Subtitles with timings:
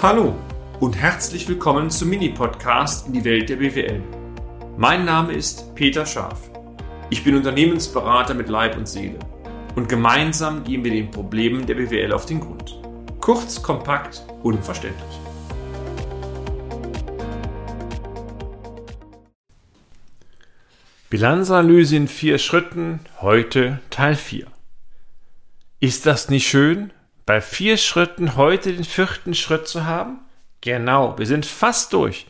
[0.00, 0.36] Hallo
[0.78, 4.00] und herzlich willkommen zum Mini-Podcast in die Welt der BWL.
[4.76, 6.52] Mein Name ist Peter Scharf.
[7.10, 9.18] Ich bin Unternehmensberater mit Leib und Seele
[9.74, 12.80] und gemeinsam gehen wir den Problemen der BWL auf den Grund.
[13.20, 15.18] Kurz, kompakt, unverständlich.
[21.10, 24.46] Bilanzanalyse in vier Schritten, heute Teil 4.
[25.80, 26.92] Ist das nicht schön?
[27.28, 30.20] Bei vier Schritten heute den vierten Schritt zu haben?
[30.62, 32.26] Genau, wir sind fast durch.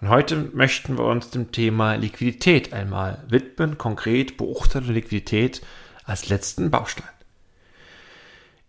[0.00, 5.62] Und heute möchten wir uns dem Thema Liquidität einmal widmen, konkret beurteilte Liquidität
[6.04, 7.06] als letzten Baustein.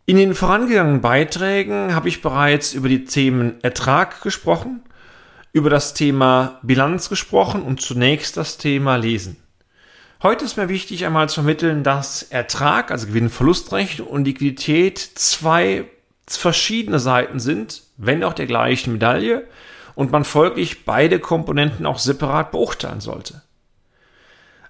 [0.06, 4.84] In den vorangegangenen Beiträgen habe ich bereits über die Themen Ertrag gesprochen,
[5.54, 9.43] über das Thema Bilanz gesprochen und zunächst das Thema Lesen.
[10.24, 15.84] Heute ist mir wichtig, einmal zu vermitteln, dass Ertrag, also Gewinn-Verlustrechnung und Liquidität zwei
[16.26, 19.46] verschiedene Seiten sind, wenn auch der gleichen Medaille
[19.96, 23.42] und man folglich beide Komponenten auch separat beurteilen sollte.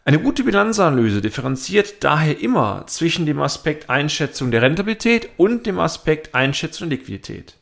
[0.05, 6.33] Eine gute Bilanzanalyse differenziert daher immer zwischen dem Aspekt Einschätzung der Rentabilität und dem Aspekt
[6.33, 7.57] Einschätzung der Liquidität.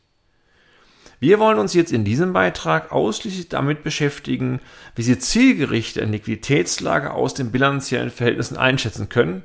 [1.22, 4.58] Wir wollen uns jetzt in diesem Beitrag ausschließlich damit beschäftigen,
[4.96, 9.44] wie Sie zielgerichtet eine Liquiditätslage aus den bilanziellen Verhältnissen einschätzen können,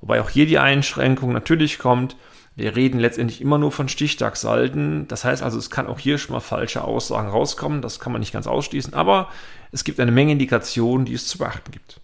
[0.00, 2.16] wobei auch hier die Einschränkung natürlich kommt,
[2.56, 5.06] wir reden letztendlich immer nur von Stichtagssalden.
[5.06, 7.80] Das heißt also, es kann auch hier schon mal falsche Aussagen rauskommen.
[7.80, 8.92] Das kann man nicht ganz ausschließen.
[8.94, 9.28] Aber
[9.70, 12.00] es gibt eine Menge Indikationen, die es zu beachten gibt.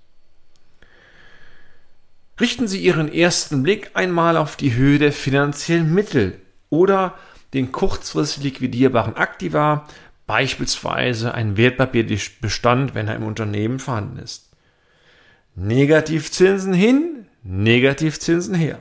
[2.41, 7.15] Richten Sie Ihren ersten Blick einmal auf die Höhe der finanziellen Mittel oder
[7.55, 9.87] den kurzfristig liquidierbaren Aktiva,
[10.27, 14.51] beispielsweise ein Wertpapierbestand, wenn er im Unternehmen vorhanden ist.
[15.57, 18.79] Negativzinsen hin, Negativzinsen her.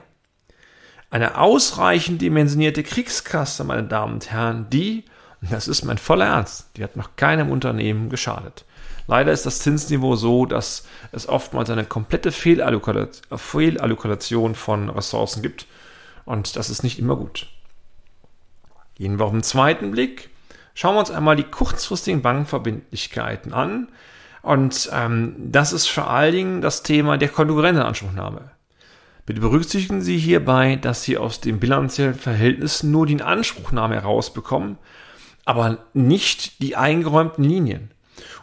[1.09, 5.05] Eine ausreichend dimensionierte Kriegskasse, meine Damen und Herren, die,
[5.41, 8.65] das ist mein voller Ernst, die hat noch keinem Unternehmen geschadet.
[9.07, 15.65] Leider ist das Zinsniveau so, dass es oftmals eine komplette Fehlallokation von Ressourcen gibt
[16.25, 17.47] und das ist nicht immer gut.
[18.99, 20.29] Gehen wir auf den zweiten Blick.
[20.75, 23.87] Schauen wir uns einmal die kurzfristigen Bankverbindlichkeiten an.
[24.41, 28.51] Und ähm, das ist vor allen Dingen das Thema der Konkurrentenanspruchnahme.
[29.25, 34.77] Bitte berücksichtigen Sie hierbei, dass Sie aus dem bilanziellen Verhältnis nur die Anspruchnahme herausbekommen,
[35.45, 37.91] aber nicht die eingeräumten Linien.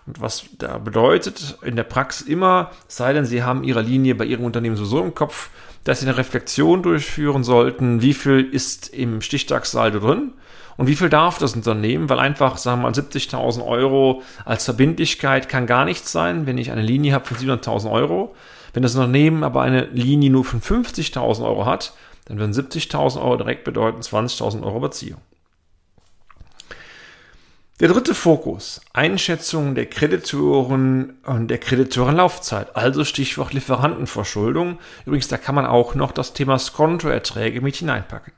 [0.07, 4.25] Und was da bedeutet in der Praxis immer, sei denn Sie haben Ihre Linie bei
[4.25, 5.51] Ihrem Unternehmen so im Kopf,
[5.85, 10.33] dass Sie eine Reflexion durchführen sollten, wie viel ist im Stichtagssaldo drin
[10.77, 15.49] und wie viel darf das Unternehmen, weil einfach, sagen wir mal, 70.000 Euro als Verbindlichkeit
[15.49, 18.35] kann gar nichts sein, wenn ich eine Linie habe von 700.000 Euro.
[18.75, 21.95] Wenn das Unternehmen aber eine Linie nur von 50.000 Euro hat,
[22.27, 25.21] dann würden 70.000 Euro direkt bedeuten 20.000 Euro Beziehung.
[27.79, 34.79] Der dritte Fokus, Einschätzung der Kreditoren und der Kreditorenlaufzeit, also Stichwort Lieferantenverschuldung.
[35.05, 38.33] Übrigens, da kann man auch noch das Thema Skontoerträge mit hineinpacken.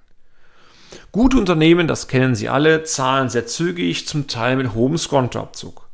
[1.12, 5.88] Gute Unternehmen, das kennen Sie alle, zahlen sehr zügig, zum Teil mit hohem Skontoabzug.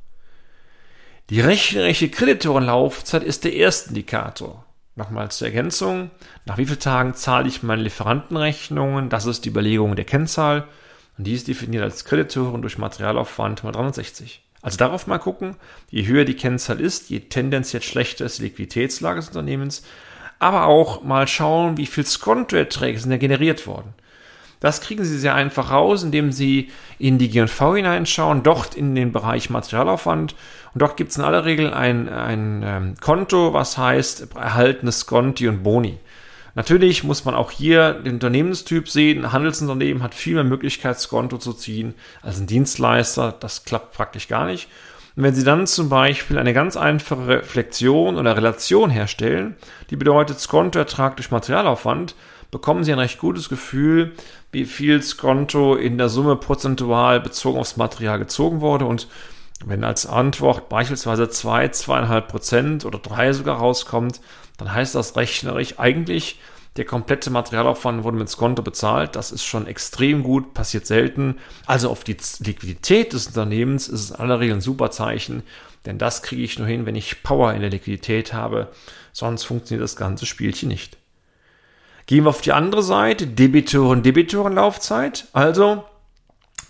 [1.31, 4.65] Die rechnerische Kreditorenlaufzeit ist der erste Indikator.
[4.97, 6.11] Nochmal zur Ergänzung,
[6.45, 10.69] nach wie vielen Tagen zahle ich meine Lieferantenrechnungen, das ist die Überlegung der Kennzahl.
[11.17, 14.43] Und die ist definiert als Kreditoren durch Materialaufwand mal 360.
[14.63, 15.57] Also darauf mal gucken,
[15.91, 19.85] je höher die Kennzahl ist, je tendenziell schlechter ist die Liquiditätslage des Unternehmens.
[20.39, 23.95] Aber auch mal schauen, wie viel Skontoerträge sind da generiert worden.
[24.65, 29.13] Das kriegen Sie sehr einfach raus, indem Sie in die G&V hineinschauen, dort in den
[29.13, 30.35] Bereich Materialaufwand.
[30.73, 35.49] Und dort gibt es in aller Regel ein, ein ähm, Konto, was heißt erhaltene Skonti
[35.49, 35.99] und Boni.
[36.55, 39.27] Natürlich muss man auch hier den Unternehmenstyp sehen.
[39.27, 41.93] Ein Handelsunternehmen hat viel mehr Möglichkeit, Skonto zu ziehen
[42.23, 43.37] als ein Dienstleister.
[43.39, 44.71] Das klappt praktisch gar nicht.
[45.15, 49.57] Und wenn Sie dann zum Beispiel eine ganz einfache Reflexion oder Relation herstellen,
[49.91, 52.15] die bedeutet Skontoertrag durch Materialaufwand,
[52.55, 54.13] bekommen Sie ein recht gutes Gefühl,
[54.53, 58.85] wie viel Skonto in der Summe prozentual bezogen aufs Material gezogen wurde.
[58.85, 59.09] Und
[59.67, 64.21] wenn als Antwort beispielsweise zwei, zweieinhalb Prozent oder drei sogar rauskommt,
[64.57, 66.39] dann heißt das rechnerisch eigentlich,
[66.77, 69.17] der komplette Materialaufwand wurde mit Skonto bezahlt.
[69.17, 71.39] Das ist schon extrem gut, passiert selten.
[71.67, 75.43] Also auf die Liquidität des Unternehmens ist es in aller Regel ein super Zeichen,
[75.87, 78.69] denn das kriege ich nur hin, wenn ich Power in der Liquidität habe.
[79.13, 80.99] Sonst funktioniert das ganze Spielchen nicht.
[82.07, 85.29] Gehen wir auf die andere Seite, Debitoren-Debitorenlaufzeit.
[85.33, 85.85] Also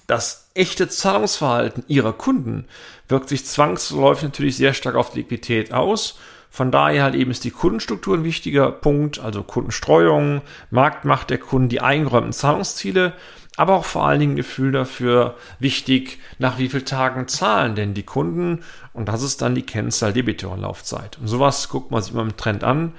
[0.06, 2.66] das echte Zahlungsverhalten Ihrer Kunden
[3.08, 6.16] wirkt sich zwangsläufig natürlich sehr stark auf die Liquidität aus
[6.54, 10.40] von daher halt eben ist die Kundenstruktur ein wichtiger Punkt, also Kundenstreuung,
[10.70, 13.14] Marktmacht der Kunden, die eingeräumten Zahlungsziele.
[13.56, 18.04] aber auch vor allen Dingen Gefühl dafür wichtig, nach wie vielen Tagen zahlen denn die
[18.04, 21.18] Kunden und das ist dann die Kennzahl Debitorenlaufzeit.
[21.18, 22.92] Und sowas guckt man sich immer im Trend an,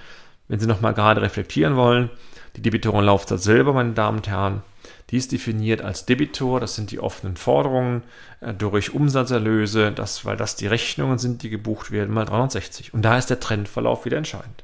[0.48, 2.10] wenn Sie nochmal gerade reflektieren wollen.
[2.56, 4.62] Die Debitorenlaufzeit selber, meine Damen und Herren,
[5.10, 8.04] die ist definiert als Debitor, das sind die offenen Forderungen
[8.42, 12.94] äh, durch Umsatzerlöse, das, weil das die Rechnungen sind, die gebucht werden, mal 360.
[12.94, 14.64] Und da ist der Trendverlauf wieder entscheidend.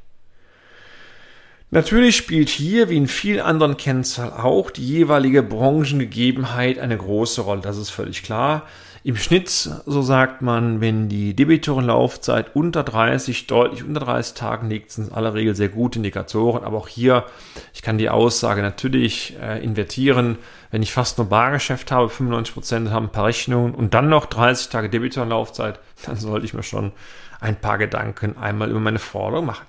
[1.69, 7.61] Natürlich spielt hier, wie in vielen anderen Kennzahlen auch, die jeweilige Branchengegebenheit eine große Rolle.
[7.61, 8.67] Das ist völlig klar.
[9.03, 14.91] Im Schnitt, so sagt man, wenn die Debitorenlaufzeit unter 30, deutlich unter 30 Tagen liegt,
[14.91, 16.63] sind in aller Regel sehr gute Indikatoren.
[16.63, 17.25] Aber auch hier,
[17.73, 20.37] ich kann die Aussage natürlich äh, invertieren.
[20.69, 24.27] Wenn ich fast nur Bargeschäft habe, 95 Prozent haben ein paar Rechnungen und dann noch
[24.27, 26.91] 30 Tage Debitorenlaufzeit, dann sollte ich mir schon
[27.39, 29.65] ein paar Gedanken einmal über meine Forderung machen.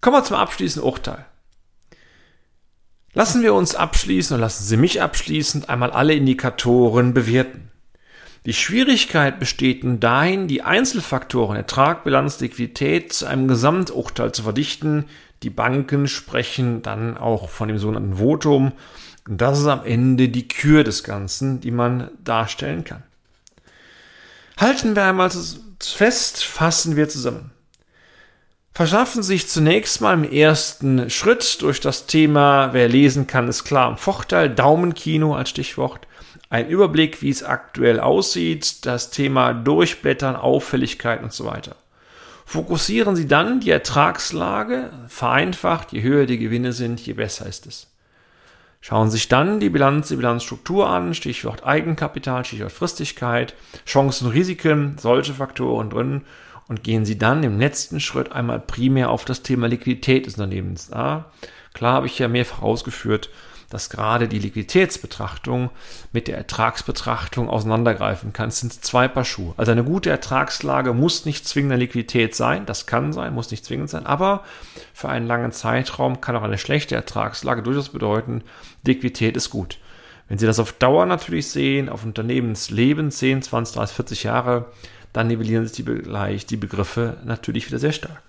[0.00, 1.26] Kommen wir zum abschließenden Urteil.
[3.18, 7.68] Lassen wir uns abschließen und lassen Sie mich abschließend einmal alle Indikatoren bewerten.
[8.46, 15.06] Die Schwierigkeit besteht nun dahin, die Einzelfaktoren Ertrag, Bilanz, Liquidität zu einem Gesamturteil zu verdichten.
[15.42, 18.70] Die Banken sprechen dann auch von dem sogenannten Votum.
[19.28, 23.02] Und das ist am Ende die Kür des Ganzen, die man darstellen kann.
[24.58, 25.32] Halten wir einmal
[25.80, 27.50] fest, fassen wir zusammen
[28.78, 33.90] verschaffen sich zunächst mal im ersten Schritt durch das Thema, wer lesen kann, ist klar
[33.90, 36.06] im Vorteil, Daumenkino als Stichwort,
[36.48, 41.74] ein Überblick, wie es aktuell aussieht, das Thema Durchblättern, Auffälligkeit und so weiter.
[42.46, 47.88] Fokussieren Sie dann die Ertragslage, vereinfacht, je höher die Gewinne sind, je besser ist es.
[48.80, 53.54] Schauen Sie sich dann die Bilanz, die Bilanzstruktur an, Stichwort Eigenkapital, Stichwort Fristigkeit,
[53.86, 56.22] Chancen, Risiken, solche Faktoren drin
[56.68, 60.90] und gehen Sie dann im letzten Schritt einmal primär auf das Thema Liquidität des Unternehmens.
[60.92, 61.26] Ja,
[61.72, 63.30] klar habe ich ja mehrfach ausgeführt,
[63.70, 65.70] dass gerade die Liquiditätsbetrachtung
[66.12, 68.48] mit der Ertragsbetrachtung auseinandergreifen kann.
[68.48, 69.52] Es sind zwei Paar Schuhe.
[69.58, 72.64] Also eine gute Ertragslage muss nicht zwingend eine Liquidität sein.
[72.64, 74.06] Das kann sein, muss nicht zwingend sein.
[74.06, 74.44] Aber
[74.94, 78.42] für einen langen Zeitraum kann auch eine schlechte Ertragslage durchaus bedeuten,
[78.86, 79.78] Liquidität ist gut.
[80.28, 84.66] Wenn Sie das auf Dauer natürlich sehen, auf Unternehmensleben 10, 20, 30, 40 Jahre,
[85.12, 88.22] dann nivellieren sich die, gleich die Begriffe natürlich wieder sehr stark.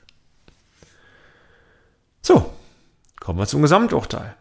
[2.22, 2.54] So,
[3.20, 4.36] kommen wir zum Gesamturteil.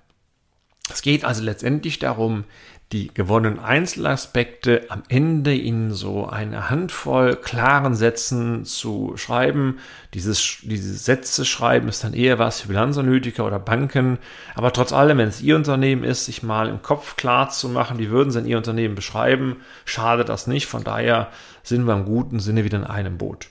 [0.98, 2.42] Es geht also letztendlich darum,
[2.90, 9.78] die gewonnenen Einzelaspekte am Ende in so eine Handvoll klaren Sätzen zu schreiben.
[10.12, 14.18] Dieses, diese Sätze schreiben ist dann eher was für Bilanzanalytiker oder Banken.
[14.56, 18.00] Aber trotz allem, wenn es Ihr Unternehmen ist, sich mal im Kopf klar zu machen,
[18.00, 20.66] wie würden Sie denn Ihr Unternehmen beschreiben, schadet das nicht.
[20.66, 21.28] Von daher
[21.62, 23.46] sind wir im guten Sinne wieder in einem Boot.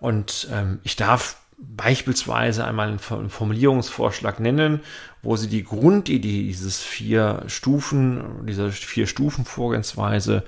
[0.00, 1.38] Und ähm, ich darf
[1.76, 4.80] beispielsweise einmal einen Formulierungsvorschlag nennen,
[5.22, 10.44] wo Sie die Grundidee dieses vier Stufen, dieser vier Stufen Vorgehensweise,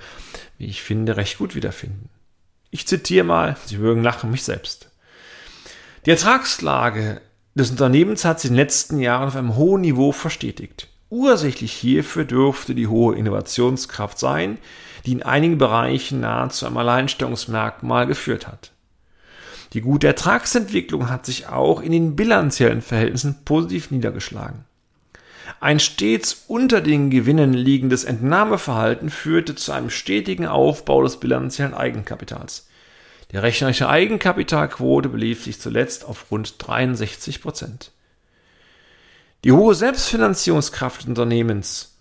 [0.59, 2.09] wie ich finde, recht gut wiederfinden.
[2.71, 4.91] Ich zitiere mal, Sie mögen lachen, mich selbst.
[6.05, 7.21] Die Ertragslage
[7.55, 10.89] des Unternehmens hat sich in den letzten Jahren auf einem hohen Niveau verstetigt.
[11.09, 14.59] Ursächlich hierfür dürfte die hohe Innovationskraft sein,
[15.07, 18.73] die in einigen Bereichen nahezu einem Alleinstellungsmerkmal geführt hat.
[19.76, 24.64] Die gute Ertragsentwicklung hat sich auch in den bilanziellen Verhältnissen positiv niedergeschlagen.
[25.61, 32.70] Ein stets unter den Gewinnen liegendes Entnahmeverhalten führte zu einem stetigen Aufbau des bilanziellen Eigenkapitals.
[33.32, 37.93] Die rechnerische Eigenkapitalquote belief sich zuletzt auf rund 63 Prozent.
[39.44, 41.95] Die hohe Selbstfinanzierungskraft des Unternehmens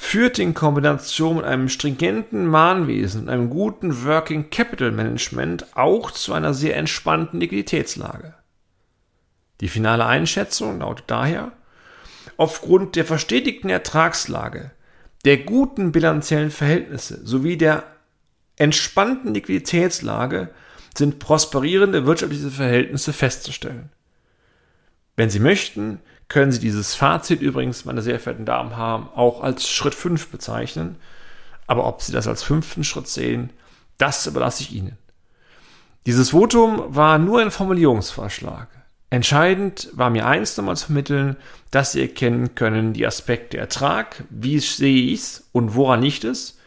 [0.00, 6.32] führt in Kombination mit einem stringenten Mahnwesen und einem guten Working Capital Management auch zu
[6.32, 8.34] einer sehr entspannten Liquiditätslage.
[9.60, 11.50] Die finale Einschätzung lautet daher,
[12.36, 14.70] aufgrund der verstetigten Ertragslage,
[15.24, 17.82] der guten bilanziellen Verhältnisse sowie der
[18.56, 20.50] entspannten Liquiditätslage
[20.96, 23.90] sind prosperierende wirtschaftliche Verhältnisse festzustellen.
[25.18, 25.98] Wenn Sie möchten,
[26.28, 30.94] können Sie dieses Fazit übrigens, meine sehr verehrten Damen, haben, auch als Schritt 5 bezeichnen.
[31.66, 33.50] Aber ob Sie das als fünften Schritt sehen,
[33.96, 34.96] das überlasse ich Ihnen.
[36.06, 38.68] Dieses Votum war nur ein Formulierungsvorschlag.
[39.10, 41.34] Entscheidend war mir eins nochmal zu vermitteln,
[41.72, 46.57] dass Sie erkennen können die Aspekte Ertrag, wie sehe ich es und woran nicht es,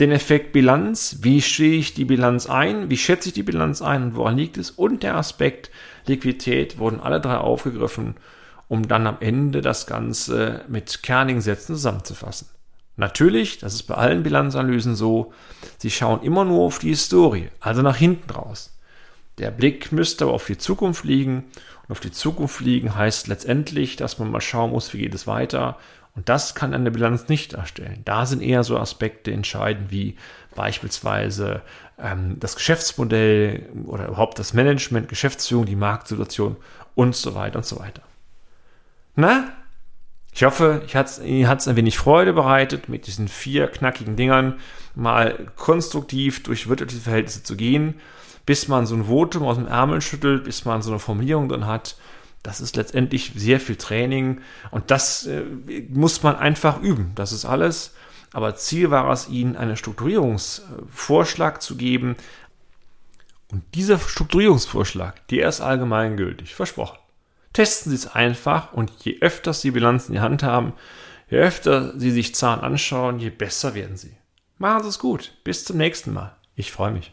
[0.00, 4.02] den Effekt Bilanz, wie stehe ich die Bilanz ein, wie schätze ich die Bilanz ein
[4.02, 5.70] und woran liegt es und der Aspekt
[6.06, 8.14] Liquidität wurden alle drei aufgegriffen
[8.70, 12.46] um dann am Ende das Ganze mit kernigen Sätzen zusammenzufassen.
[12.96, 15.32] Natürlich, das ist bei allen Bilanzanalysen so,
[15.78, 18.78] sie schauen immer nur auf die Historie, also nach hinten raus.
[19.38, 21.46] Der Blick müsste aber auf die Zukunft liegen
[21.82, 25.26] und auf die Zukunft liegen heißt letztendlich, dass man mal schauen muss, wie geht es
[25.26, 25.76] weiter.
[26.20, 28.02] Und das kann eine Bilanz nicht darstellen.
[28.04, 30.16] Da sind eher so Aspekte entscheidend wie
[30.54, 31.62] beispielsweise
[31.98, 36.56] ähm, das Geschäftsmodell oder überhaupt das Management, Geschäftsführung, die Marktsituation
[36.94, 38.02] und so weiter und so weiter.
[39.16, 39.44] Na,
[40.34, 44.60] ich hoffe, ich hat's, hat es ein wenig Freude bereitet, mit diesen vier knackigen Dingern
[44.94, 47.94] mal konstruktiv durch wirtschaftliche Verhältnisse zu gehen,
[48.44, 51.64] bis man so ein Votum aus dem Ärmel schüttelt, bis man so eine Formulierung dann
[51.64, 51.96] hat.
[52.42, 55.42] Das ist letztendlich sehr viel Training und das äh,
[55.90, 57.12] muss man einfach üben.
[57.14, 57.94] Das ist alles.
[58.32, 62.16] Aber Ziel war es, Ihnen einen Strukturierungsvorschlag zu geben.
[63.50, 66.98] Und dieser Strukturierungsvorschlag, der ist allgemeingültig, versprochen.
[67.52, 70.72] Testen Sie es einfach und je öfter Sie Bilanzen in die Hand haben,
[71.28, 74.16] je öfter Sie sich Zahlen anschauen, je besser werden Sie.
[74.58, 75.32] Machen Sie es gut.
[75.42, 76.36] Bis zum nächsten Mal.
[76.54, 77.12] Ich freue mich.